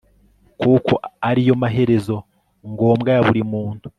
kuko 0.61 0.93
ari 1.29 1.41
yo 1.47 1.55
maherezo 1.61 2.15
ngombwa 2.71 3.09
ya 3.15 3.21
buri 3.27 3.41
muntu 3.53 3.87